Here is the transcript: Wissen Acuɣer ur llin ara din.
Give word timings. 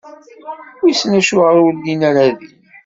Wissen 0.83 1.17
Acuɣer 1.19 1.55
ur 1.67 1.73
llin 1.75 2.01
ara 2.09 2.25
din. 2.37 2.57